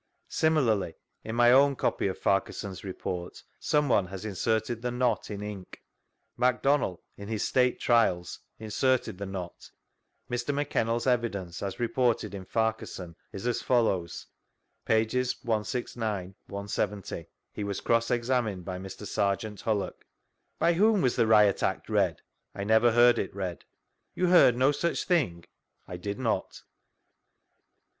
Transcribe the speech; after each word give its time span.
Similarly, 0.29 0.95
in 1.23 1.35
my 1.35 1.51
own 1.51 1.75
copy 1.75 2.07
of 2.07 2.17
Farquharson's 2.17 2.83
Report, 2.83 3.43
someone 3.59 4.07
has 4.07 4.25
inserted 4.25 4.81
the" 4.81 4.89
not" 4.91 5.29
in 5.29 5.41
inlc 5.41 5.75
McDonndl, 6.39 7.01
in 7.17 7.27
his" 7.27 7.47
State 7.47 7.79
Trials," 7.79 8.39
inserted 8.57 9.19
the" 9.19 9.27
not." 9.41 9.69
Mr. 10.27 10.55
McKennell's 10.55 11.05
evidence, 11.05 11.61
as 11.61 11.79
reported 11.79 12.33
in 12.33 12.45
Far 12.45 12.73
qttharson, 12.73 13.13
is 13.31 13.45
as 13.45 13.61
follows 13.61 14.25
(pp. 14.87 15.45
169, 15.45 16.33
170; 16.47 17.27
he 17.53 17.63
was 17.63 17.79
cross 17.79 18.09
examined 18.09 18.65
by 18.65 18.79
Mr. 18.79 19.05
Serjeant 19.05 19.61
Hullock):— 19.61 20.07
By 20.57 20.73
whom 20.73 21.03
was 21.03 21.15
the 21.15 21.27
Riot 21.27 21.61
Act 21.61 21.89
read?— 21.89 22.23
I 22.55 22.63
never 22.63 22.91
heard 22.93 23.19
it 23.19 23.35
read. 23.35 23.65
You 24.15 24.25
heard 24.29 24.57
no 24.57 24.71
such 24.71 25.03
thing? 25.03 25.45
—I 25.87 25.97
did 25.97 26.17
not. 26.17 26.63